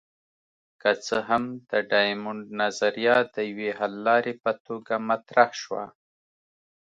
که 0.81 0.89
څه 1.05 1.17
هم 1.29 1.43
د 1.69 1.71
ډایمونډ 1.91 2.43
نظریه 2.61 3.17
د 3.35 3.37
یوې 3.49 3.69
حللارې 3.79 4.33
په 4.43 4.51
توګه 4.65 4.93
مطرح 5.09 5.49
شوه. 5.61 5.85